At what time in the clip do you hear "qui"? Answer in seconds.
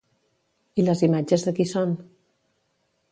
1.59-1.67